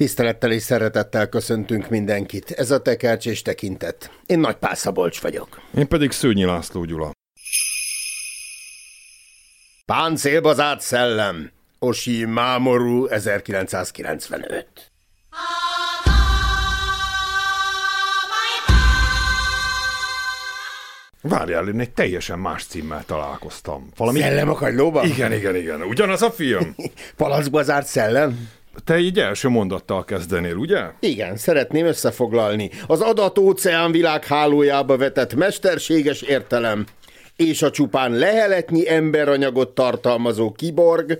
[0.00, 2.50] Tisztelettel és szeretettel köszöntünk mindenkit.
[2.50, 4.10] Ez a Tekercs és Tekintet.
[4.26, 5.60] Én Nagy Pál Szabolcs vagyok.
[5.74, 7.10] Én pedig Szőnyi László Gyula.
[9.86, 11.50] Páncélba zárt szellem.
[11.78, 14.66] Osi Mámorú 1995.
[21.22, 23.88] Várjál, én egy teljesen más címmel találkoztam.
[23.96, 24.20] Valami...
[24.20, 25.06] Szellem a kagylóban?
[25.06, 25.82] Igen, igen, igen.
[25.82, 26.74] Ugyanaz a film?
[27.16, 28.58] Palacba zárt szellem?
[28.84, 30.84] Te így első mondattal kezdenél, ugye?
[31.00, 32.70] Igen, szeretném összefoglalni.
[32.86, 36.86] Az adat-óceán világhálójába vetett mesterséges értelem
[37.40, 41.18] és a csupán leheletnyi emberanyagot tartalmazó kiborg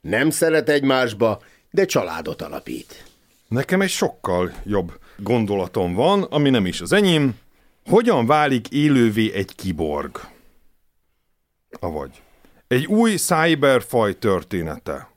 [0.00, 3.04] nem szeret egymásba, de családot alapít.
[3.48, 7.38] Nekem egy sokkal jobb gondolatom van, ami nem is az enyém.
[7.84, 10.20] Hogyan válik élővé egy kiborg?
[11.80, 12.22] Avagy.
[12.68, 15.08] Egy új cyberfaj története.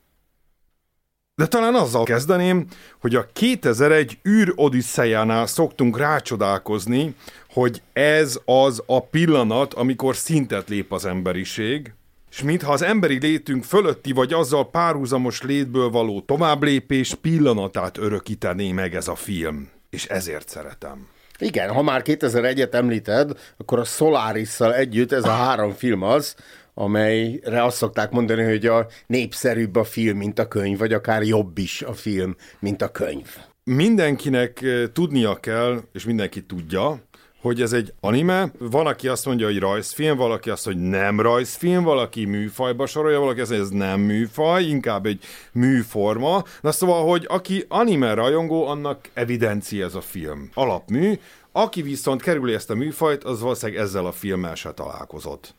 [1.38, 2.66] De talán azzal kezdeném,
[3.00, 7.14] hogy a 2001 űr odisszejánál szoktunk rácsodálkozni,
[7.50, 11.92] hogy ez az a pillanat, amikor szintet lép az emberiség,
[12.30, 18.94] és mintha az emberi létünk fölötti vagy azzal párhuzamos létből való továbblépés pillanatát örökítené meg
[18.94, 19.68] ez a film.
[19.90, 21.08] És ezért szeretem.
[21.38, 26.34] Igen, ha már 2001-et említed, akkor a solaris együtt ez a három film az,
[26.78, 31.58] amelyre azt szokták mondani, hogy a népszerűbb a film, mint a könyv, vagy akár jobb
[31.58, 33.36] is a film, mint a könyv.
[33.64, 37.02] Mindenkinek eh, tudnia kell, és mindenki tudja,
[37.40, 41.82] hogy ez egy anime, van, aki azt mondja, hogy rajzfilm, valaki azt, hogy nem rajzfilm,
[41.82, 46.44] valaki műfajba sorolja, valaki azt mondja, hogy ez nem műfaj, inkább egy műforma.
[46.60, 50.50] Na szóval, hogy aki anime rajongó, annak evidencia ez a film.
[50.54, 51.18] Alapmű,
[51.52, 55.54] aki viszont kerüli ezt a műfajt, az valószínűleg ezzel a filmmel se találkozott.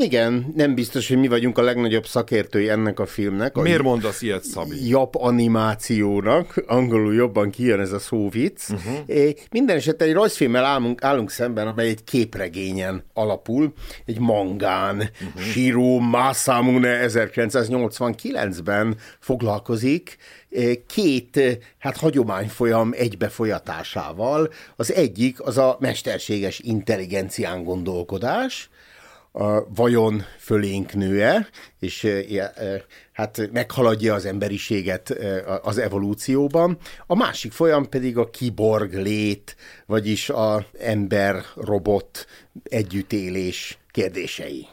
[0.00, 3.54] Igen, nem biztos, hogy mi vagyunk a legnagyobb szakértői ennek a filmnek.
[3.54, 4.88] Miért mondasz ilyet, Szabi?
[4.88, 8.70] Jobb animációnak, angolul jobban kijön ez a szóvic.
[8.70, 9.30] Uh-huh.
[9.50, 13.72] Minden esetre egy rajzfilmmel állunk, állunk szemben, amely egy képregényen alapul,
[14.04, 14.96] egy mangán.
[14.96, 15.42] Uh-huh.
[15.42, 20.16] Shiro Masamune 1989-ben foglalkozik
[20.86, 24.52] két hát hagyományfolyam egybefolyatásával.
[24.76, 28.70] Az egyik az a mesterséges intelligencián gondolkodás,
[29.32, 32.06] a vajon fölénk nő-e, és
[33.12, 35.10] hát meghaladja az emberiséget
[35.62, 36.78] az evolúcióban.
[37.06, 39.56] A másik folyam pedig a kiborg lét,
[39.86, 42.26] vagyis a ember-robot
[42.62, 44.66] együttélés kérdései.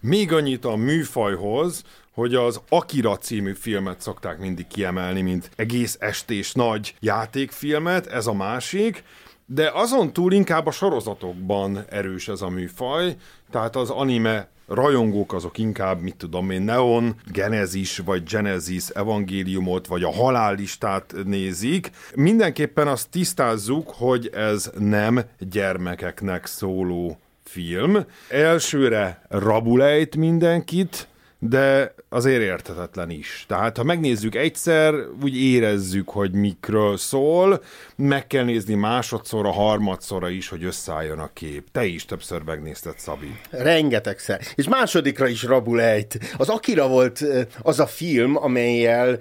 [0.00, 6.52] Még annyit a műfajhoz, hogy az Akira című filmet szokták mindig kiemelni, mint egész estés
[6.52, 9.02] nagy játékfilmet, ez a másik,
[9.46, 13.16] de azon túl inkább a sorozatokban erős ez a műfaj,
[13.50, 20.02] tehát az anime rajongók azok inkább, mit tudom én, Neon, Genesis, vagy Genesis evangéliumot, vagy
[20.02, 21.90] a halállistát nézik.
[22.14, 28.04] Mindenképpen azt tisztázzuk, hogy ez nem gyermekeknek szóló film.
[28.28, 31.08] Elsőre rabulejt mindenkit,
[31.48, 33.44] de azért érthetetlen is.
[33.48, 37.62] Tehát, ha megnézzük egyszer, úgy érezzük, hogy mikről szól,
[37.96, 41.66] meg kell nézni másodszorra, harmadszorra is, hogy összeálljon a kép.
[41.72, 43.36] Te is többször megnézted, Szabi.
[43.50, 44.40] Rengetegszer.
[44.54, 46.18] És másodikra is rabul ejt.
[46.36, 47.24] Az Akira volt
[47.62, 49.18] az a film, amelyel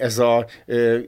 [0.00, 0.46] ez a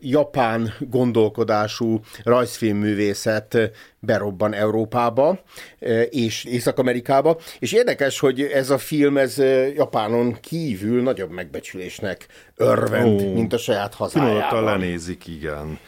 [0.01, 3.71] japán gondolkodású rajzfilmművészet
[4.07, 5.41] berobban Európába
[6.11, 9.39] és Észak-Amerikába, és érdekes, hogy ez a film, ez
[9.75, 12.27] Japánon kívül nagyobb megbecsülésnek
[12.57, 14.65] örvend, Ó, mint a saját hazájában.
[14.65, 15.78] lenézik, igen.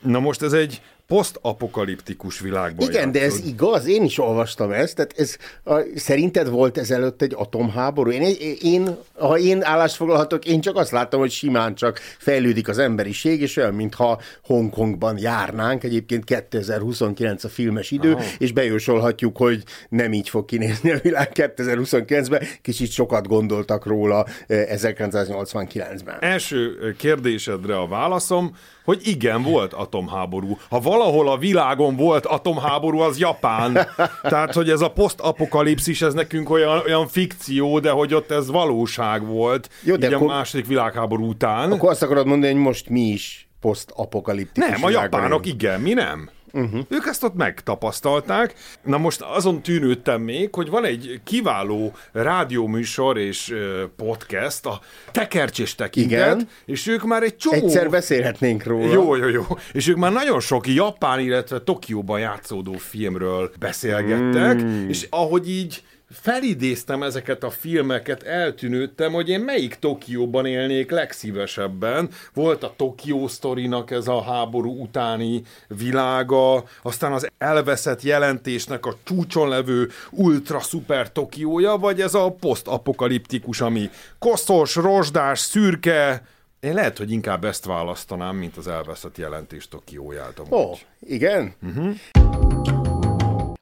[0.00, 3.12] Na most ez egy posztapokaliptikus világban Igen, játszod.
[3.12, 8.10] de ez igaz, én is olvastam ezt, tehát ez, a, szerinted volt ezelőtt egy atomháború?
[8.10, 12.78] Én, én, ha én állást foglalhatok, én csak azt láttam, hogy simán csak fejlődik az
[12.78, 18.24] emberiség, és olyan, mintha Hongkongban járnánk, egyébként 2029 a filmes idő, Aha.
[18.38, 26.16] és bejósolhatjuk, hogy nem így fog kinézni a világ 2029-ben, kicsit sokat gondoltak róla 1989-ben.
[26.20, 30.58] Első kérdésedre a válaszom, hogy igen, volt atomháború.
[30.70, 33.86] Ha valahol a világon volt atomháború, az Japán.
[34.22, 39.26] Tehát, hogy ez a posztapokalipszis, ez nekünk olyan, olyan fikció, de hogy ott ez valóság
[39.26, 39.70] volt.
[39.82, 41.72] Jó, de akkor, a második világháború után.
[41.72, 46.30] Akkor azt akarod mondani, hogy most mi is posztapokaliptikus Nem, a japánok igen, mi nem.
[46.54, 46.80] Uh-huh.
[46.88, 48.54] Ők ezt ott megtapasztalták.
[48.82, 53.54] Na most azon tűnődtem még, hogy van egy kiváló rádióműsor és
[53.96, 54.80] podcast, a
[55.12, 56.48] Tekercsés Tekintet, Igen.
[56.64, 57.56] és ők már egy csomó...
[57.56, 58.92] Egyszer beszélhetnénk róla.
[58.92, 59.44] Jó, jó, jó.
[59.72, 64.88] És ők már nagyon sok Japán, illetve Tokióban játszódó filmről beszélgettek, mm.
[64.88, 65.82] és ahogy így
[66.20, 72.08] felidéztem ezeket a filmeket, eltűnődtem, hogy én melyik Tokióban élnék legszívesebben.
[72.34, 79.48] Volt a Tokió sztorinak ez a háború utáni világa, aztán az elveszett jelentésnek a csúcson
[79.48, 86.22] levő ultra szuper Tokiója, vagy ez a posztapokaliptikus, ami koszos, rozsdás, szürke,
[86.60, 90.38] én lehet, hogy inkább ezt választanám, mint az elveszett jelentés Tokióját.
[90.38, 91.54] Ó, oh, igen?
[91.62, 92.73] Uh-huh.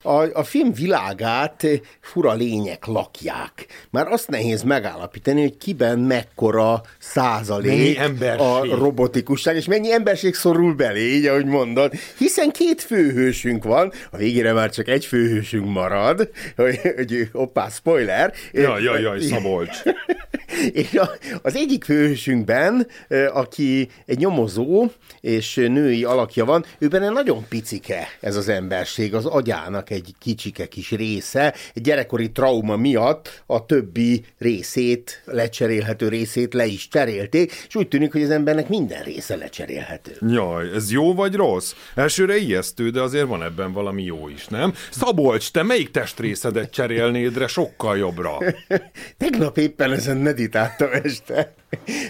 [0.02, 1.66] A, a film világát
[2.00, 3.66] fura lények lakják.
[3.90, 8.00] Már azt nehéz megállapítani, hogy kiben mekkora százalék
[8.38, 11.92] a robotikusság, és mennyi emberség szorul belé, így ahogy mondod.
[12.18, 18.32] Hiszen két főhősünk van, a végére már csak egy főhősünk marad, hogy, hogy hoppá, spoiler.
[18.52, 19.82] Jaj, jaj, jaj, Szabolcs.
[20.72, 21.10] és a,
[21.42, 22.86] az egyik főhősünkben,
[23.32, 24.90] aki egy nyomozó
[25.20, 30.90] és női alakja van, őben nagyon picike ez az emberség, az agyának egy kicsike kis
[30.90, 37.88] része, egy gyerekkori trauma miatt a többi részét, lecserélhető részét le is cserélték, és úgy
[37.88, 40.16] tűnik, hogy az embernek minden része lecserélhető.
[40.20, 41.74] Jaj, ez jó vagy rossz?
[41.94, 44.74] Elsőre ijesztő, de azért van ebben valami jó is, nem?
[44.90, 48.38] Szabolcs, te melyik testrészedet cserélnéd re sokkal jobbra?
[49.18, 51.54] Tegnap éppen ezen meditáltam este.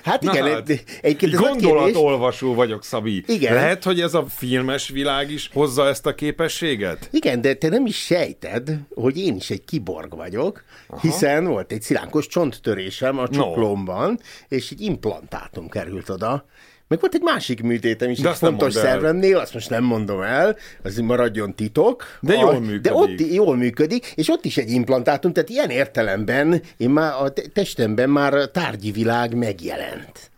[0.02, 0.68] Hát igen, hát,
[1.00, 3.24] egyébként gondolatolvasó vagyok, Szabi.
[3.26, 3.54] Igen.
[3.54, 7.08] Lehet, hogy ez a filmes világ is hozza ezt a képességet?
[7.12, 11.00] Igen, de te nem is sejted, hogy én is egy kiborg vagyok, Aha.
[11.00, 14.56] hiszen volt egy szilánkos csonttörésem a csuklomban, no.
[14.56, 16.44] és egy implantátum került oda,
[16.92, 20.96] meg volt egy másik műtétem is, egy fontos szervemnél, azt most nem mondom el, az
[20.96, 22.04] maradjon titok.
[22.20, 22.80] De jól működik.
[22.80, 27.32] De ott jól működik, és ott is egy implantátum, tehát ilyen értelemben én már a
[27.52, 30.31] testemben már a tárgyi világ megjelent.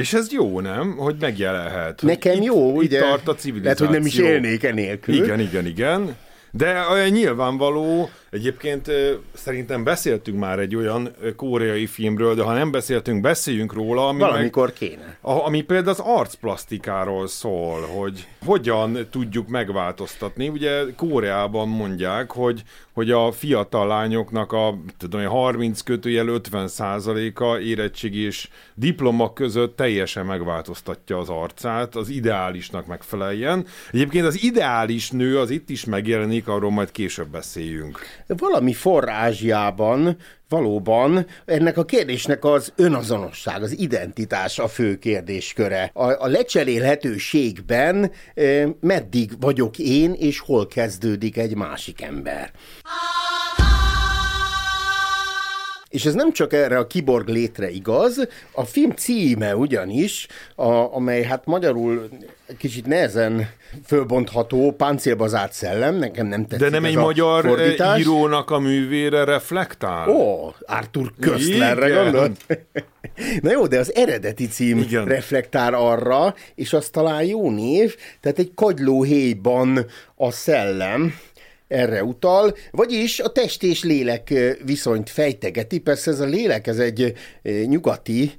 [0.00, 0.96] És ez jó, nem?
[0.96, 2.02] Hogy megjelenhet.
[2.02, 2.98] Nekem hogy jó, itt, ugye?
[2.98, 3.62] Itt tart a civilizáció.
[3.62, 5.14] Lehet, hogy nem is élnék enélkül.
[5.14, 6.16] Igen, igen, igen.
[6.50, 8.90] De nyilvánvaló, Egyébként
[9.32, 14.08] szerintem beszéltünk már egy olyan koreai filmről, de ha nem beszéltünk, beszéljünk róla.
[14.08, 15.18] Ami Valamikor meg, kéne.
[15.20, 20.48] Ami például az arcplasztikáról szól, hogy hogyan tudjuk megváltoztatni.
[20.48, 22.62] Ugye Koreában mondják, hogy,
[22.92, 30.26] hogy a fiatal lányoknak a tudom, 30 kötőjel 50 százaléka érettségi és diploma között teljesen
[30.26, 33.66] megváltoztatja az arcát, az ideálisnak megfeleljen.
[33.92, 40.16] Egyébként az ideális nő az itt is megjelenik, arról majd később beszéljünk valami forrázsiában
[40.48, 45.90] valóban ennek a kérdésnek az önazonosság, az identitás a fő kérdésköre.
[45.94, 52.50] A, a lecserélhetőségben e, meddig vagyok én, és hol kezdődik egy másik ember.
[55.96, 61.22] És ez nem csak erre a kiborg létre igaz, a film címe ugyanis, a, amely
[61.22, 62.08] hát magyarul
[62.58, 63.48] kicsit nehezen
[63.86, 68.00] fölbontható, páncélbazárt szellem, nekem nem tetszik De nem egy magyar eh, fordítás.
[68.00, 70.08] írónak a művére reflektál?
[70.08, 72.46] Ó, Arthur Köstlerre gondolt?
[73.42, 75.04] Na jó, de az eredeti cím Igen.
[75.04, 81.14] reflektál arra, és az talán jó név, tehát egy kagylóhéjban a szellem,
[81.68, 85.78] erre utal, vagyis a test és lélek viszonyt fejtegeti.
[85.78, 87.12] Persze ez a lélek, ez egy
[87.66, 88.32] nyugati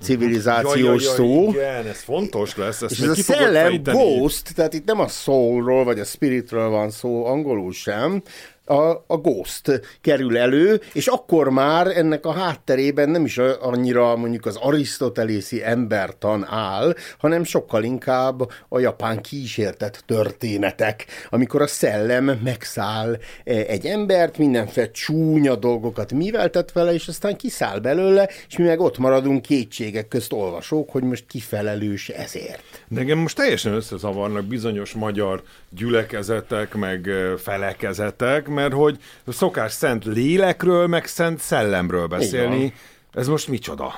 [0.00, 1.48] civilizációs jaj, jaj, jaj, szó.
[1.48, 2.82] Igen, ez fontos lesz.
[2.82, 6.90] Ezt és ez a szellem ghost, tehát itt nem a soulról vagy a spiritről van
[6.90, 8.22] szó, angolul sem,
[8.66, 14.46] a, a Ghost kerül elő, és akkor már ennek a hátterében nem is annyira mondjuk
[14.46, 23.18] az arisztotelészi embertan áll, hanem sokkal inkább a japán kísértett történetek, amikor a szellem megszáll
[23.44, 28.80] e, egy embert, mindenféle csúnya dolgokat miveltet vele, és aztán kiszáll belőle, és mi meg
[28.80, 32.62] ott maradunk kétségek közt olvasók, hogy most kifelelős ezért.
[32.88, 35.42] De engem most teljesen összezavarnak bizonyos magyar
[35.76, 42.74] gyülekezetek, meg felekezetek, mert hogy szokás szent lélekről, meg szent szellemről beszélni.
[43.12, 43.94] Ez most micsoda?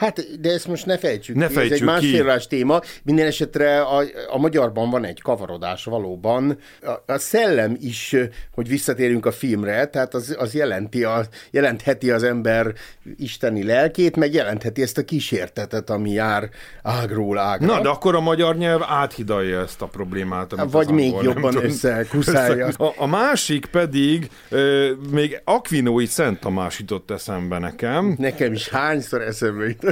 [0.00, 2.46] Hát, de ezt most ne fejtsük ne ki, fejtsük ez egy másfél ki.
[2.46, 2.80] téma.
[3.02, 6.58] Minden esetre a, a magyarban van egy kavarodás valóban.
[6.82, 8.16] A, a szellem is,
[8.54, 12.72] hogy visszatérünk a filmre, tehát az, az jelenti a, jelentheti az ember
[13.16, 16.48] isteni lelkét, meg jelentheti ezt a kísértetet, ami jár
[16.82, 17.66] ágról ágra.
[17.66, 20.52] Na, de akkor a magyar nyelv áthidalja ezt a problémát.
[20.52, 22.66] Amit Vagy még angol, jobban összekuszálja.
[22.66, 29.22] A, a másik pedig ö, még Aquinói Szent Tamás jutott eszembe nekem, Nekem is hányszor
[29.22, 29.89] eszembe jut.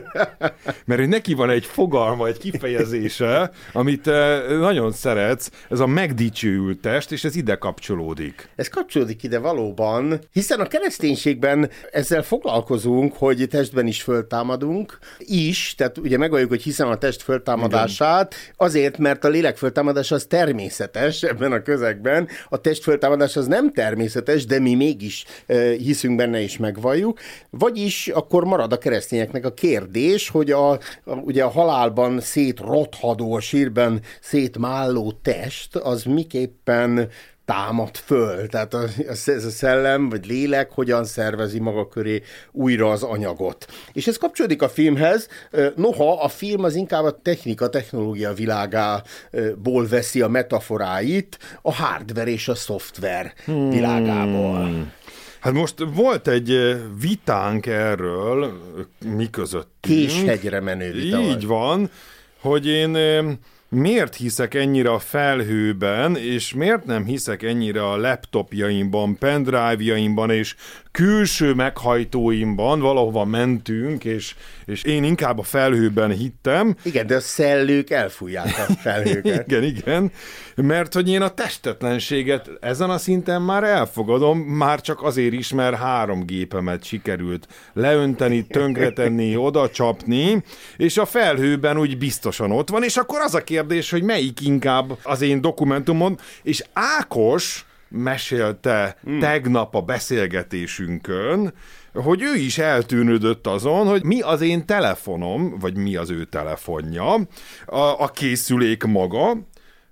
[0.85, 7.13] Mert neki van egy fogalma, egy kifejezése, amit te nagyon szeretsz, ez a megdicsőült test,
[7.13, 8.49] és ez ide kapcsolódik.
[8.57, 15.99] Ez kapcsolódik ide valóban, hiszen a kereszténységben ezzel foglalkozunk, hogy testben is föltámadunk, is, tehát
[15.99, 21.53] ugye megvalljuk, hogy hiszem a test föltámadását, azért, mert a lélek föltámadás az természetes ebben
[21.53, 26.57] a közegben, a test föltámadás az nem természetes, de mi mégis e, hiszünk benne és
[26.57, 29.88] megvalljuk, vagyis akkor marad a keresztényeknek a kérdés,
[30.29, 37.11] hogy a, a, ugye a halálban szétrothadó, a sírben szétmálló test, az miképpen
[37.49, 38.47] támad föl.
[38.47, 43.67] Tehát a, ez a szellem, vagy lélek hogyan szervezi maga köré újra az anyagot.
[43.93, 45.29] És ez kapcsolódik a filmhez,
[45.77, 52.49] noha a film az inkább a technika, technológia világából veszi a metaforáit, a hardware és
[52.49, 53.71] a szoftver hmm.
[53.71, 54.93] világából.
[55.41, 58.63] Hát most volt egy vitánk erről,
[59.15, 59.71] mi között.
[59.81, 61.91] Késhegyre menő vita Így van,
[62.41, 62.97] hogy én
[63.69, 70.55] miért hiszek ennyire a felhőben, és miért nem hiszek ennyire a laptopjaimban, pendrive-jaimban és
[70.99, 74.35] külső meghajtóimban, valahova mentünk, és,
[74.67, 76.77] és én inkább a felhőben hittem.
[76.83, 79.47] Igen, de a szellők elfújják a felhőket.
[79.49, 80.13] igen, igen,
[80.55, 85.77] mert hogy én a testetlenséget ezen a szinten már elfogadom, már csak azért is, mert
[85.77, 90.43] három gépemet sikerült leönteni, tönkretenni, oda csapni,
[90.77, 94.99] és a felhőben úgy biztosan ott van, és akkor az a kérdés, hogy melyik inkább
[95.03, 99.19] az én dokumentumon, és Ákos mesélte hmm.
[99.19, 101.55] tegnap a beszélgetésünkön,
[101.95, 107.15] hogy ő is eltűnődött azon, hogy mi az én telefonom, vagy mi az ő telefonja,
[107.67, 109.37] a, a készülék maga,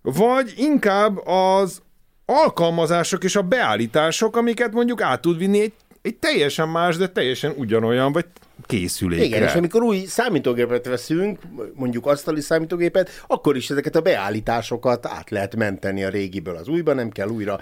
[0.03, 1.83] vagy inkább az
[2.25, 5.73] alkalmazások és a beállítások, amiket mondjuk át tud vinni egy,
[6.07, 8.25] egy teljesen más, de teljesen ugyanolyan, vagy
[8.67, 9.25] készülékre.
[9.25, 11.39] Igen, és amikor új számítógépet veszünk,
[11.75, 16.93] mondjuk asztali számítógépet, akkor is ezeket a beállításokat át lehet menteni a régiből az újba,
[16.93, 17.61] nem kell újra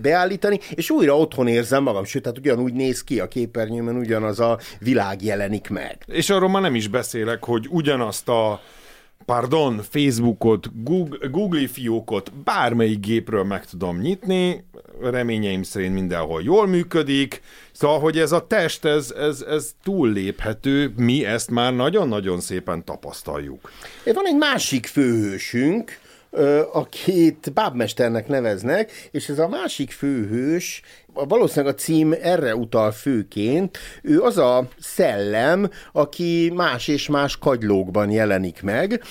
[0.00, 4.58] beállítani, és újra otthon érzem magam, sőt, tehát ugyanúgy néz ki a képernyőben, ugyanaz a
[4.78, 5.98] világ jelenik meg.
[6.06, 8.60] És arról már nem is beszélek, hogy ugyanazt a
[9.26, 14.64] pardon, Facebookot, Google, Google fiókot bármelyik gépről meg tudom nyitni,
[15.00, 17.40] reményeim szerint mindenhol jól működik,
[17.72, 23.70] szóval, hogy ez a test, ez, ez, ez túlléphető, mi ezt már nagyon-nagyon szépen tapasztaljuk.
[24.04, 25.98] Van egy másik főhősünk,
[26.72, 30.82] akit bábmesternek neveznek, és ez a másik főhős,
[31.14, 38.10] valószínűleg a cím erre utal főként, ő az a szellem, aki más és más kagylókban
[38.10, 39.02] jelenik meg,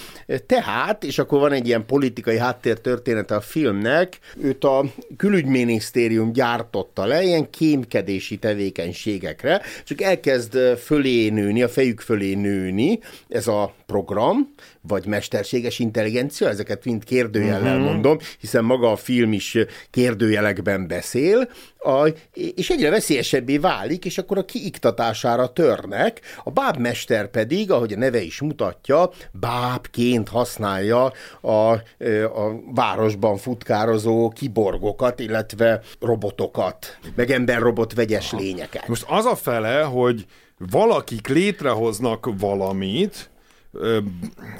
[0.46, 4.86] tehát, és akkor van egy ilyen politikai háttértörténete a filmnek, őt a
[5.18, 13.00] külügyminisztérium gyártotta le ilyen kémkedési tevékenységekre, csak elkezd fölé nőni, a fejük fölé nőni
[13.30, 14.54] ez a program,
[14.88, 17.92] vagy mesterséges intelligencia, ezeket mind kérdőjellel uh-huh.
[17.92, 19.58] mondom, hiszen maga a film is
[19.90, 26.22] kérdőjelekben beszél, a, és egyre veszélyesebbé válik, és akkor a kiiktatására törnek.
[26.44, 31.12] A bábmester pedig, ahogy a neve is mutatja, bábként használja
[31.42, 38.88] a, a városban futkározó kiborgokat, illetve robotokat, meg ember-robot vegyes lényeket.
[38.88, 40.26] Most az a fele, hogy
[40.58, 43.32] valakik létrehoznak valamit,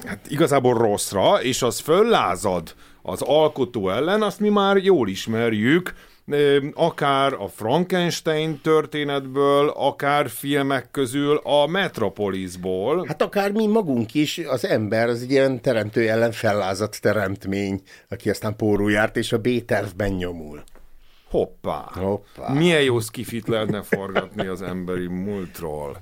[0.04, 5.94] hát igazából rosszra, és az föllázad az alkotó ellen, azt mi már jól ismerjük,
[6.74, 13.04] akár a Frankenstein történetből, akár filmek közül a Metropolisból.
[13.06, 18.30] Hát akár mi magunk is, az ember az egy ilyen teremtő ellen fellázadt teremtmény, aki
[18.30, 20.62] aztán pórul járt, és a B-tervben nyomul.
[21.30, 21.90] Hoppá.
[21.94, 22.52] Hoppá.
[22.52, 26.00] Milyen jó skifit lehetne forgatni az emberi múltról.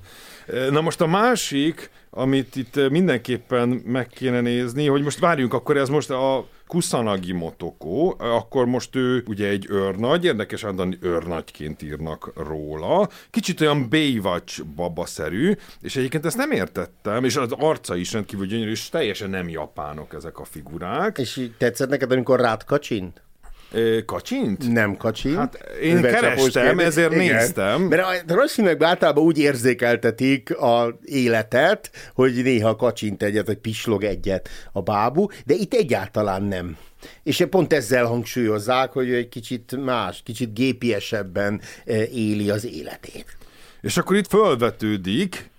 [0.71, 5.89] Na most a másik, amit itt mindenképpen meg kéne nézni, hogy most várjunk, akkor ez
[5.89, 13.09] most a Kusanagi Motoko, akkor most ő ugye egy őrnagy, érdekes hogy őrnagyként írnak róla,
[13.31, 18.71] kicsit olyan Baywatch babaszerű, és egyébként ezt nem értettem, és az arca is rendkívül gyönyörű,
[18.71, 21.19] és teljesen nem japánok ezek a figurák.
[21.19, 23.23] És tetszett neked, amikor rád kacsint?
[24.07, 24.73] Kacsint?
[24.73, 25.37] Nem kacsint.
[25.37, 27.35] Hát én kerestem, ezért Igen.
[27.35, 27.83] néztem.
[27.83, 34.49] Mert a rajzfilmekben általában úgy érzékeltetik a életet, hogy néha kacsint egyet, vagy pislog egyet
[34.73, 36.77] a bábú, de itt egyáltalán nem.
[37.23, 41.61] És pont ezzel hangsúlyozzák, hogy egy kicsit más, kicsit gépiesebben
[42.13, 43.37] éli az életét.
[43.81, 45.51] És akkor itt fölvetődik,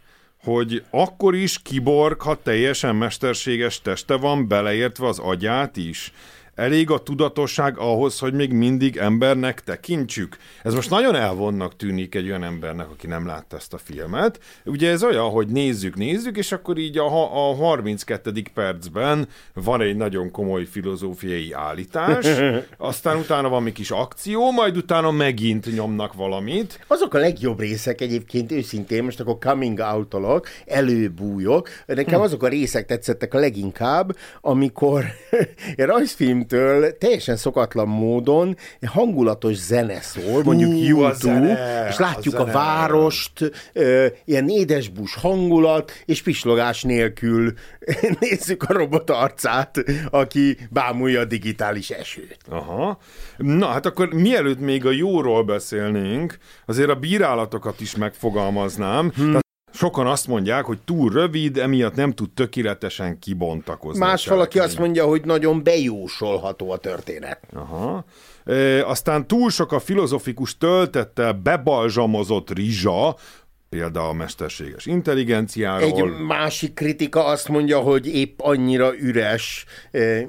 [0.44, 6.14] hogy akkor is kiborg, ha teljesen mesterséges teste van, beleértve az agyát is.
[6.56, 10.38] Elég a tudatosság ahhoz, hogy még mindig embernek tekintsük.
[10.64, 14.40] Ez most nagyon elvonnak tűnik egy olyan embernek, aki nem látta ezt a filmet.
[14.66, 18.32] Ugye ez olyan, hogy nézzük, nézzük, és akkor így a, a 32.
[18.54, 22.26] percben van egy nagyon komoly filozófiai állítás,
[22.78, 26.86] aztán utána van még kis akció, majd utána megint nyomnak valamit.
[26.88, 30.16] Azok a legjobb részek egyébként őszintén, most akkor coming out
[30.66, 31.70] előbújok.
[31.86, 32.26] Nekem hm.
[32.26, 35.06] azok a részek tetszettek a leginkább, amikor
[35.78, 42.46] rajzfilm filmtől teljesen szokatlan módon hangulatos zene szól, mondjuk Hú, YouTube, és látjuk a, a
[42.46, 47.54] várost, ö, ilyen édesbus hangulat, és pislogás nélkül
[48.20, 52.38] nézzük a robot arcát, aki bámulja a digitális esőt.
[52.50, 52.98] Aha.
[53.38, 59.12] Na, hát akkor mielőtt még a jóról beszélnénk, azért a bírálatokat is megfogalmaznám.
[59.16, 59.43] Hmm.
[59.74, 64.00] Sokan azt mondják, hogy túl rövid, emiatt nem tud tökéletesen kibontakozni.
[64.00, 67.40] Más valaki azt mondja, hogy nagyon bejósolható a történet.
[67.54, 68.06] Aha.
[68.46, 73.16] E, aztán túl sok a filozofikus töltettel bebalzsamozott rizsa,
[73.74, 75.88] például a mesterséges intelligenciáról.
[75.88, 79.66] Egy másik kritika azt mondja, hogy épp annyira üres,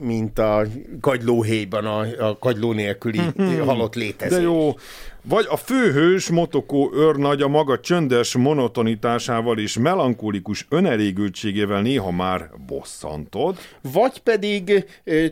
[0.00, 0.66] mint a
[1.00, 3.20] kagylóhéjban a, a kagyló nélküli
[3.64, 4.36] halott létezés.
[4.38, 4.74] De jó,
[5.22, 13.56] vagy a főhős Motoko őrnagy a maga csöndes monotonitásával és melankolikus önelégültségével néha már bosszantod.
[13.92, 14.84] Vagy pedig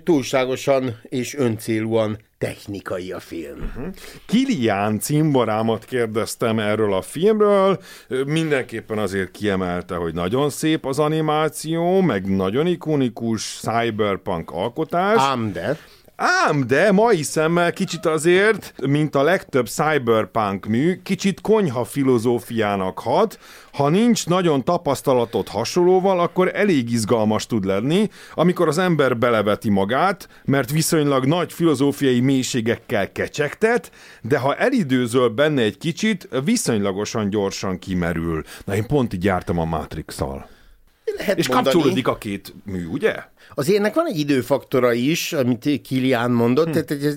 [0.04, 3.58] túlságosan és öncélúan technikai a film.
[3.58, 3.94] Uh-huh.
[4.26, 7.80] Kilián cimborámat kérdeztem erről a filmről,
[8.26, 15.18] mindenképpen azért kiemelte, hogy nagyon szép az animáció, meg nagyon ikonikus cyberpunk alkotás.
[15.18, 15.78] Ám de...
[16.16, 23.38] Ám, de mai szemmel kicsit azért, mint a legtöbb cyberpunk mű, kicsit konyha filozófiának hat.
[23.72, 30.28] Ha nincs nagyon tapasztalatot hasonlóval, akkor elég izgalmas tud lenni, amikor az ember beleveti magát,
[30.44, 33.90] mert viszonylag nagy filozófiai mélységekkel kecsegtet,
[34.22, 38.42] de ha elidőzöl benne egy kicsit, viszonylagosan gyorsan kimerül.
[38.64, 40.46] Na én pont így jártam a Matrix-szal.
[41.16, 41.74] Lehet És mondani.
[41.74, 43.14] kapcsolódik a két mű, ugye?
[43.54, 46.72] Az ennek van egy időfaktora is, amit Kilián mondott, hm.
[46.72, 47.14] tehát ez,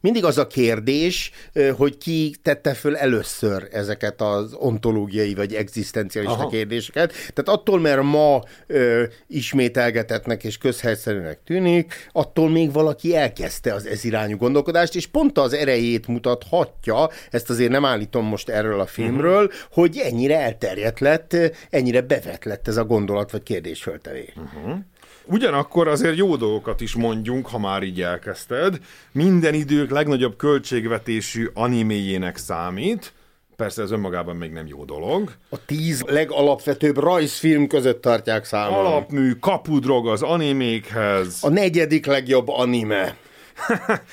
[0.00, 1.30] mindig az a kérdés,
[1.76, 7.12] hogy ki tette föl először ezeket az ontológiai vagy egzisztencialista kérdéseket.
[7.12, 14.04] Tehát attól, mert ma ö, ismételgetetnek és közhelyszerűnek tűnik, attól még valaki elkezdte az ez
[14.04, 19.44] irányú gondolkodást, és pont az erejét mutathatja, ezt azért nem állítom most erről a filmről,
[19.44, 19.60] uh-huh.
[19.70, 21.36] hogy ennyire elterjedt lett,
[21.70, 24.32] ennyire bevett lett ez a gondolat vagy kérdésföltevés.
[24.36, 24.78] Uh-huh.
[25.24, 28.78] Ugyanakkor azért jó dolgokat is mondjunk, ha már így elkezdted.
[29.12, 33.12] Minden idők legnagyobb költségvetésű animéjének számít,
[33.58, 35.32] Persze ez önmagában még nem jó dolog.
[35.48, 38.86] A tíz legalapvetőbb rajzfilm között tartják számon.
[38.86, 41.38] Alapmű, kapudrog az animékhez.
[41.40, 43.16] A negyedik legjobb anime.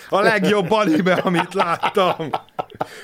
[0.10, 2.30] A legjobb anime, amit láttam.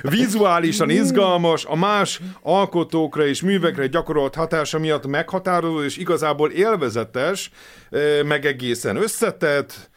[0.02, 7.52] Vizuálisan izgalmas, a más alkotókra és művekre gyakorolt hatása miatt meghatározó és igazából élvezetes,
[8.26, 9.90] meg egészen összetett,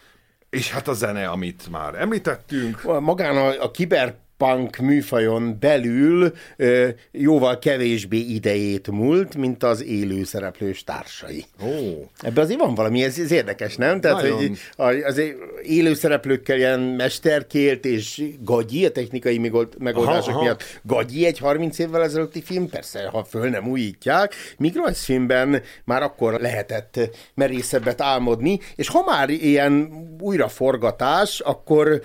[0.50, 3.00] és hát a zene, amit már említettünk.
[3.00, 10.24] Magán a, a kiber punk műfajon belül ö, jóval kevésbé idejét múlt, mint az élő
[10.24, 11.44] szereplős társai.
[11.60, 12.08] Oh.
[12.20, 14.00] Ebben azért van valami, ez, ez érdekes, nem?
[14.00, 14.56] Tehát, Nagyon.
[14.76, 15.22] hogy az
[15.62, 19.38] élő szereplőkkel ilyen mesterkélt és gagyi, a technikai
[19.78, 20.42] megoldások aha, aha.
[20.42, 26.02] miatt gagyi egy 30 évvel ezelőtti film, persze, ha föl nem újítják, míg rajzfilmben már
[26.02, 27.00] akkor lehetett
[27.34, 32.02] merészebbet álmodni, és ha már ilyen újraforgatás, akkor,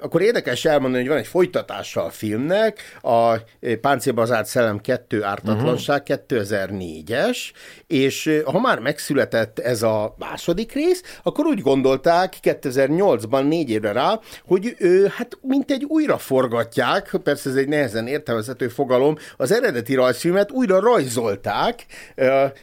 [0.00, 3.34] akkor érdekes elmondani, hogy van egy folytatás, bemutatása a filmnek, a
[3.80, 6.42] Páncélba zárt szellem 2 ártatlanság uh-huh.
[6.42, 7.38] 2004-es,
[7.86, 14.20] és ha már megszületett ez a második rész, akkor úgy gondolták 2008-ban négy évre rá,
[14.46, 19.94] hogy ő, hát mint egy újra forgatják, persze ez egy nehezen értelmezhető fogalom, az eredeti
[19.94, 21.86] rajzfilmet újra rajzolták,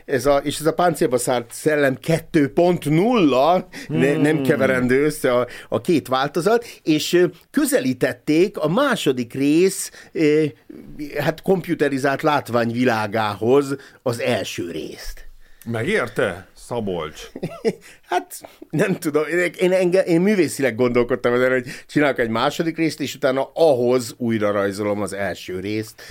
[0.05, 3.97] ez a, és ez a páncélba szárt szellem 2.0, hmm.
[3.97, 9.91] ne, nem keverendő össze a, a két változat, és közelítették a második rész
[11.19, 15.25] hát komputerizált látványvilágához az első részt.
[15.65, 16.47] Megérte?
[16.71, 17.21] Szabolcs.
[18.11, 19.23] Hát nem tudom,
[19.57, 24.51] én, én, én művészileg gondolkodtam ezen, hogy csinálok egy második részt, és utána ahhoz újra
[24.51, 26.01] rajzolom az első részt,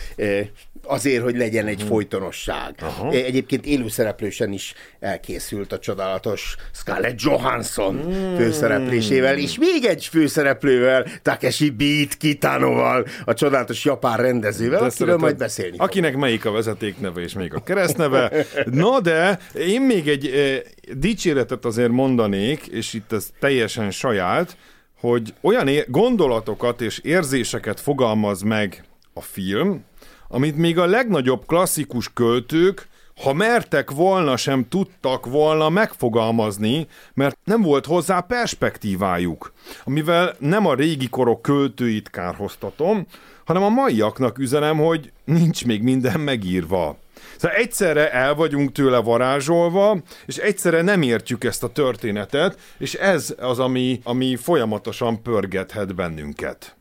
[0.85, 1.88] azért, hogy legyen egy uh-huh.
[1.88, 2.75] folytonosság.
[2.83, 3.14] Uh-huh.
[3.14, 8.37] Egyébként élőszereplősen is elkészült a csodálatos Scarlett Johansson mm.
[8.37, 15.20] főszereplésével, és még egy főszereplővel, Takeshi Beat Kitanoval, a csodálatos japán rendezővel, de akiről szeretem,
[15.20, 16.20] majd beszélni Akinek fog.
[16.20, 18.46] melyik a vezetékneve és melyik a keresztneve.
[18.70, 20.49] No, de én még egy e,
[20.94, 24.56] dicséretet azért mondanék, és itt ez teljesen saját,
[25.00, 29.84] hogy olyan gondolatokat és érzéseket fogalmaz meg a film,
[30.28, 32.88] amit még a legnagyobb klasszikus költők,
[33.22, 39.52] ha mertek volna, sem tudtak volna megfogalmazni, mert nem volt hozzá perspektívájuk.
[39.84, 43.06] Amivel nem a régi korok költőit kárhoztatom,
[43.44, 46.98] hanem a maiaknak üzenem, hogy nincs még minden megírva.
[47.40, 53.35] Szóval egyszerre el vagyunk tőle varázsolva, és egyszerre nem értjük ezt a történetet, és ez
[53.38, 56.79] az, ami, ami folyamatosan pörgethet bennünket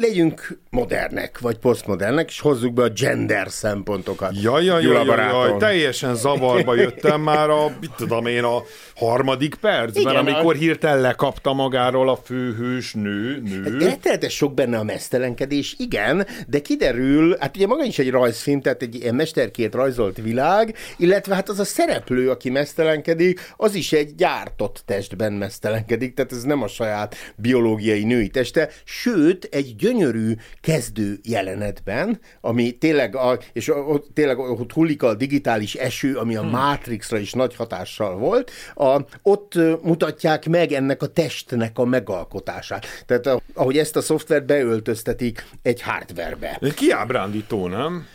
[0.00, 4.42] legyünk modernek, vagy posztmodernek, és hozzuk be a gender szempontokat.
[4.42, 8.62] Jaj, jaj, jaj, jaj, jaj, teljesen zavarba jöttem már a, mit tudom én, a
[8.96, 10.58] harmadik percben, Igen, amikor a...
[10.58, 13.40] hirtelen lekapta magáról a főhős nő.
[13.40, 13.78] nő.
[13.78, 18.82] Rettenetes sok benne a mesztelenkedés, igen, de kiderül, hát ugye maga is egy rajzfilm, tehát
[18.82, 24.14] egy ilyen mesterkét rajzolt világ, illetve hát az a szereplő, aki mesztelenkedik, az is egy
[24.14, 31.18] gyártott testben mesztelenkedik, tehát ez nem a saját biológiai női teste, sőt, egy gyönyörű kezdő
[31.22, 36.50] jelenetben, ami tényleg, a, és ott, tényleg ott hullik a digitális eső, ami a hmm.
[36.50, 42.86] Matrixra is nagy hatással volt, a, ott mutatják meg ennek a testnek a megalkotását.
[43.06, 46.60] Tehát ahogy ezt a szoftvert beöltöztetik egy hardverbe.
[46.74, 48.06] Kiábrándító, nem?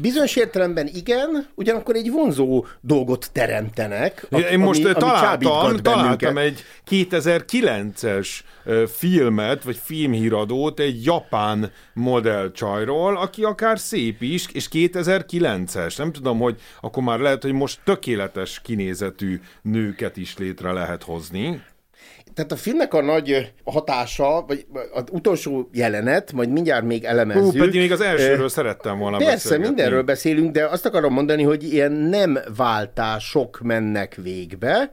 [0.00, 4.26] Bizonyos értelemben igen, ugyanakkor egy vonzó dolgot teremtenek.
[4.30, 8.28] A, Én most ami, találtam, ami találtam egy 2009-es
[8.96, 15.98] filmet, vagy filmhíradót egy japán modellcsajról, aki akár szép is, és 2009-es.
[15.98, 21.62] Nem tudom, hogy akkor már lehet, hogy most tökéletes kinézetű nőket is létre lehet hozni
[22.38, 27.52] tehát a filmnek a nagy hatása, vagy az utolsó jelenet, majd mindjárt még elemezzük.
[27.52, 29.66] Hú, pedig még az elsőről uh, szerettem volna Persze, beszélgetni.
[29.66, 34.92] mindenről beszélünk, de azt akarom mondani, hogy ilyen nem váltások mennek végbe,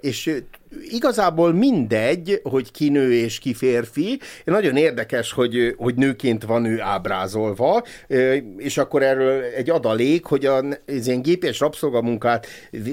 [0.00, 0.42] és
[0.88, 4.20] igazából mindegy, hogy ki nő és ki férfi.
[4.44, 7.82] Nagyon érdekes, hogy, hogy nőként van ő ábrázolva,
[8.56, 12.46] és akkor erről egy adalék, hogy az ilyen gépes rabszolgamunkát,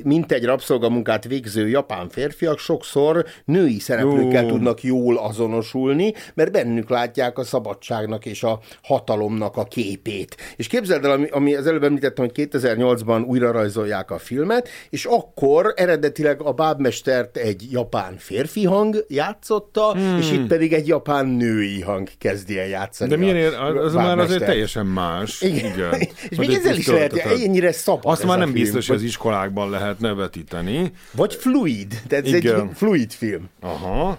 [0.04, 4.50] mint egy rabszolgamunkát végző japán férfiak sokszor női szereplőkkel Jó.
[4.50, 10.38] tudnak jól azonosulni, mert bennük látják a szabadságnak és a hatalomnak a képét.
[10.56, 15.06] És képzeld el, ami, ami az előbb említettem, hogy 2008-ban újra rajzolják a filmet, és
[15.06, 20.18] akkor eredetileg a bábmestert egy japán férfi hang játszotta, hmm.
[20.18, 23.10] és itt pedig egy japán női hang kezdi el játszani.
[23.10, 25.42] De milyen ér, az már azért teljesen más.
[25.42, 25.74] Igen.
[25.74, 26.00] Igen.
[26.30, 30.00] és még ezzel is lehet, ennyire szabad Azt már nem biztos, hogy az iskolákban lehet
[30.00, 30.92] nevetíteni.
[31.12, 32.60] Vagy fluid, tehát ez Igen.
[32.60, 33.50] egy fluid film.
[33.62, 34.18] Aha.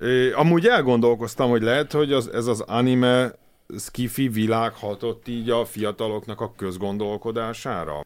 [0.00, 3.32] É, amúgy elgondolkoztam, hogy lehet, hogy az, ez az anime
[3.78, 8.00] skifi világ hatott így a fiataloknak a közgondolkodására.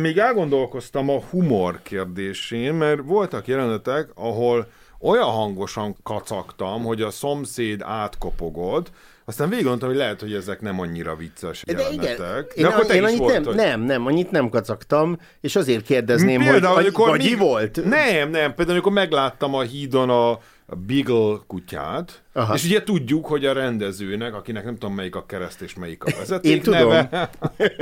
[0.00, 4.68] Még elgondolkoztam a humor kérdésén, mert voltak jelenetek, ahol
[5.00, 8.90] olyan hangosan kacagtam, hogy a szomszéd átkopogott,
[9.24, 12.52] aztán végig gondoltam, hogy lehet, hogy ezek nem annyira vicces de jelenetek.
[12.54, 12.68] Igen.
[12.70, 13.54] De akkor te én is annyit volt, nem, hogy...
[13.54, 17.34] nem, nem, annyit nem kacagtam, és azért kérdezném, például, hogy, vagy mi...
[17.34, 17.84] volt?
[17.84, 22.54] Nem, nem, például amikor megláttam a hídon a a Beagle kutyát, Aha.
[22.54, 26.10] és ugye tudjuk, hogy a rendezőnek, akinek nem tudom melyik a kereszt és melyik a
[26.18, 26.88] vezeték Én tudom.
[26.88, 27.30] neve,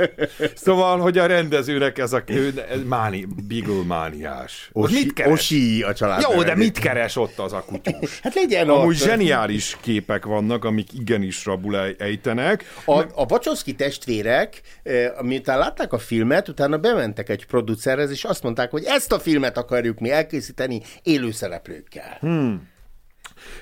[0.65, 2.23] szóval, hogy a rendezőnek ez a
[2.69, 4.69] ez máni, Beagle mániás.
[4.73, 5.31] Osi, mit keres?
[5.31, 6.21] Osi a család.
[6.21, 8.19] Jó, de mit keres ott az a kutyus?
[8.19, 9.01] Hát legyen Amúgy ott.
[9.01, 12.63] zseniális képek vannak, amik igenis rabul ejtenek.
[12.85, 18.43] A, a Wachowski testvérek, eh, miután látták a filmet, utána bementek egy producerhez, és azt
[18.43, 22.17] mondták, hogy ezt a filmet akarjuk mi elkészíteni élőszereplőkkel.
[22.19, 22.73] Hmm.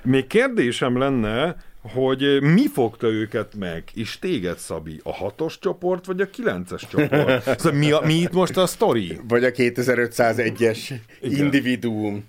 [0.03, 6.21] Még kérdésem lenne, hogy mi fogta őket meg, és téged, Szabi, a hatos csoport, vagy
[6.21, 7.43] a kilences csoport?
[7.59, 9.19] Szóval mi, a, mi itt most a sztori?
[9.27, 12.23] Vagy a 2501-es individuum.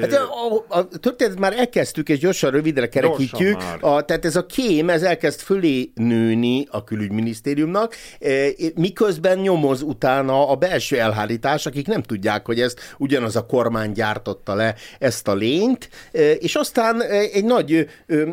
[0.00, 3.56] Hát a, a, a történetet már elkezdtük, és gyorsan rövidre kerekítjük.
[3.80, 10.48] A, tehát ez a kém, ez elkezd fölé nőni a külügyminisztériumnak, e, miközben nyomoz utána
[10.48, 15.34] a belső elhárítás, akik nem tudják, hogy ezt ugyanaz a kormány gyártotta le ezt a
[15.34, 17.88] lényt, e, és aztán egy nagy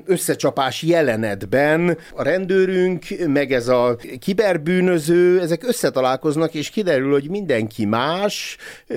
[0.06, 8.58] összecsapás jelenetben a rendőrünk, meg ez a kiberbűnöző, ezek összetalálkoznak, és kiderül, hogy mindenki más,
[8.88, 8.96] e,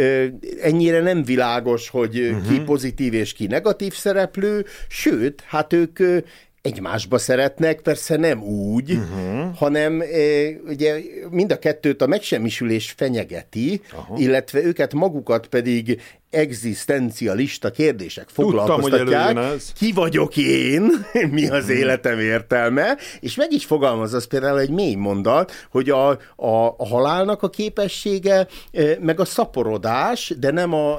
[0.62, 2.52] ennyire nem világos, hogy uh-huh.
[2.52, 5.98] ki pozitív és ki negatív szereplő, sőt, hát ők
[6.62, 9.56] egymásba szeretnek, persze nem úgy, uh-huh.
[9.56, 10.06] hanem e,
[10.68, 14.20] ugye mind a kettőt a megsemmisülés fenyegeti, uh-huh.
[14.20, 19.26] illetve őket magukat pedig egzisztencialista kérdések foglalkoztatják.
[19.26, 20.90] Tudtam, ki vagyok én,
[21.30, 21.76] mi az hmm.
[21.76, 26.86] életem értelme, és meg is fogalmaz az például egy mély mondat, hogy a, a, a
[26.88, 28.46] halálnak a képessége,
[29.00, 30.98] meg a szaporodás, de nem, a,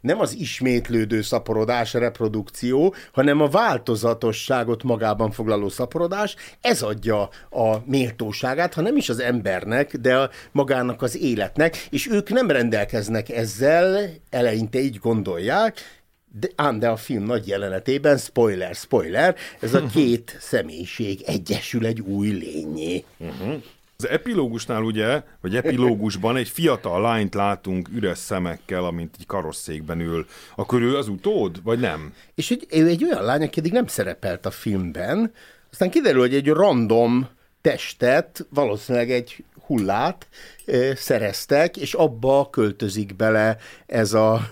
[0.00, 7.76] nem az ismétlődő szaporodás, a reprodukció, hanem a változatosságot magában foglaló szaporodás, ez adja a
[7.84, 13.28] méltóságát, ha nem is az embernek, de a, magának az életnek, és ők nem rendelkeznek
[13.28, 16.02] ezzel eleinte eleinte így gondolják,
[16.40, 22.00] de, ám de a film nagy jelenetében, spoiler, spoiler, ez a két személyiség egyesül egy
[22.00, 23.04] új lényé.
[23.16, 23.62] Uh-huh.
[23.96, 30.26] Az epilógusnál ugye, vagy epilógusban egy fiatal lányt látunk üres szemekkel, amint egy karosszékben ül.
[30.56, 32.12] Akkor ő az utód, vagy nem?
[32.34, 35.32] És egy, ő egy olyan lány, aki eddig nem szerepelt a filmben,
[35.70, 37.28] aztán kiderül, hogy egy random
[37.68, 40.28] testet, valószínűleg egy hullát
[40.94, 44.50] szereztek, és abba költözik bele ez a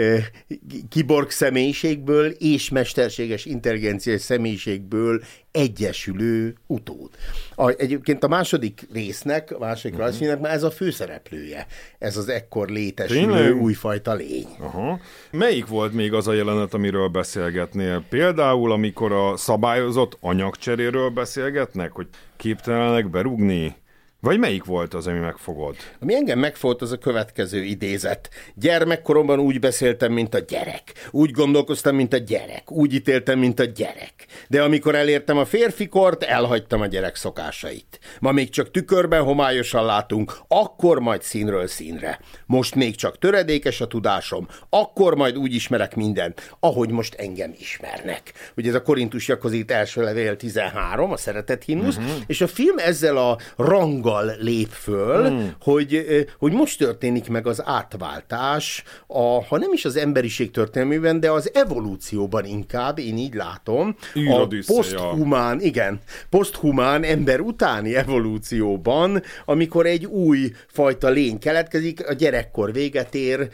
[0.88, 7.10] kiborg személyiségből és mesterséges intelligenciás személyiségből egyesülő utód.
[7.54, 10.08] A, egyébként a második résznek, a második uh-huh.
[10.08, 11.66] rajzfilmnek már ez a főszereplője,
[11.98, 13.62] ez az ekkor létesülő Tényleg?
[13.62, 14.48] újfajta lény.
[14.58, 15.00] Aha.
[15.30, 18.04] Melyik volt még az a jelenet, amiről beszélgetnél?
[18.08, 23.81] Például, amikor a szabályozott anyagcseréről beszélgetnek, hogy képtelenek berúgni
[24.22, 25.96] vagy melyik volt az, ami megfogott?
[26.00, 28.30] Ami engem megfogott, az a következő idézet.
[28.54, 30.82] Gyermekkoromban úgy beszéltem, mint a gyerek.
[31.10, 32.70] Úgy gondolkoztam, mint a gyerek.
[32.70, 34.26] Úgy ítéltem, mint a gyerek.
[34.48, 38.00] De amikor elértem a férfikort, elhagytam a gyerek szokásait.
[38.20, 42.20] Ma még csak tükörben homályosan látunk, akkor majd színről színre.
[42.46, 48.32] Most még csak töredékes a tudásom, akkor majd úgy ismerek mindent, ahogy most engem ismernek.
[48.56, 52.12] Ugye ez a Korintusjakhoz itt első levél 13, a szeretet himnusz, uh-huh.
[52.26, 55.46] és a film ezzel a ranga joggal lép föl, mm.
[55.60, 56.06] hogy,
[56.38, 61.50] hogy most történik meg az átváltás, a, ha nem is az emberiség történelmében, de az
[61.54, 70.52] evolúcióban inkább, én így látom, a poszthumán, igen, poszthumán ember utáni evolúcióban, amikor egy új
[70.66, 73.48] fajta lény keletkezik, a gyerekkor véget ér,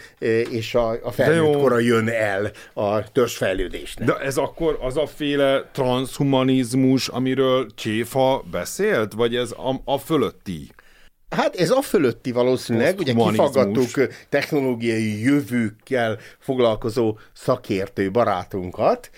[0.51, 4.07] és a, a felnőttkora jön el a törzsfejlődésnek.
[4.07, 10.48] De ez akkor az a féle transhumanizmus, amiről Cséfa beszélt, vagy ez a, a fölött
[10.49, 10.71] fölötti?
[11.31, 19.11] Hát ez a fölötti valószínűleg, ugye kifaggattuk technológiai jövőkkel foglalkozó szakértő barátunkat,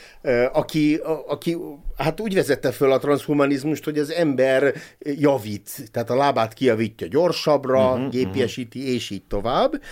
[0.52, 1.56] aki, aki
[1.96, 7.92] hát úgy vezette föl a transhumanizmust, hogy az ember javít, tehát a lábát kijavítja gyorsabbra,
[7.92, 8.94] uh-huh, gépiesíti, uh-huh.
[8.94, 9.82] és így tovább.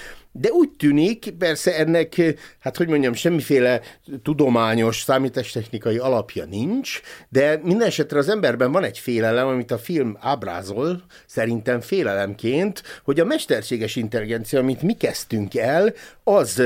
[0.40, 2.22] De úgy tűnik, persze ennek,
[2.59, 3.81] hát hogy mondjam, semmiféle
[4.22, 10.16] tudományos, számítástechnikai alapja nincs, de minden esetre az emberben van egy félelem, amit a film
[10.20, 15.92] ábrázol, szerintem félelemként, hogy a mesterséges intelligencia, amit mi kezdtünk el,
[16.24, 16.62] az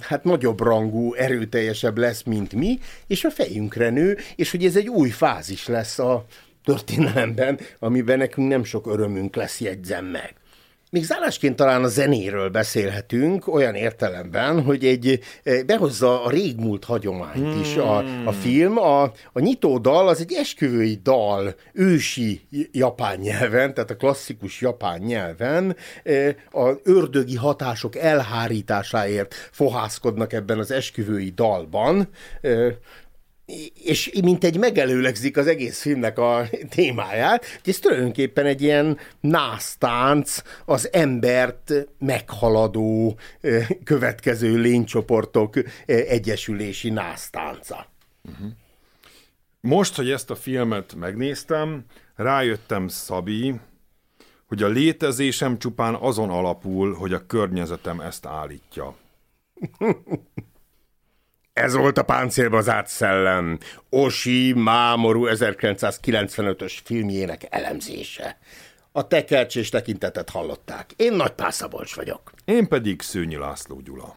[0.00, 4.88] hát nagyobb rangú, erőteljesebb lesz, mint mi, és a fejünkre nő, és hogy ez egy
[4.88, 6.24] új fázis lesz a
[6.64, 10.34] történelemben, amiben nekünk nem sok örömünk lesz, jegyzem meg.
[10.96, 17.52] Még zárásként talán a zenéről beszélhetünk, olyan értelemben, hogy egy eh, behozza a régmúlt hagyományt
[17.52, 17.60] hmm.
[17.60, 18.30] is a, a hmm.
[18.30, 18.78] film.
[18.78, 22.40] A, a nyitó dal az egy esküvői dal ősi
[22.72, 25.76] japán nyelven, tehát a klasszikus japán nyelven.
[26.02, 32.08] Eh, a ördögi hatások elhárításáért fohászkodnak ebben az esküvői dalban
[32.40, 32.74] eh,
[33.82, 40.42] és mint egy megelőlegzik az egész filmnek a témáját, hogy ez tulajdonképpen egy ilyen násztánc,
[40.64, 43.18] az embert meghaladó
[43.84, 45.54] következő lénycsoportok
[45.86, 47.86] egyesülési násztánca.
[48.22, 48.48] Uh-huh.
[49.60, 53.54] Most, hogy ezt a filmet megnéztem, rájöttem, Szabi,
[54.46, 58.96] hogy a létezésem csupán azon alapul, hogy a környezetem ezt állítja.
[61.60, 63.58] Ez volt a páncélba zárt szellem.
[63.90, 68.38] Osi Mámorú 1995-ös filmjének elemzése.
[68.92, 70.90] A tekercs és tekintetet hallották.
[70.96, 72.32] Én Nagy Pászabolcs vagyok.
[72.44, 74.15] Én pedig Szőnyi László Gyula.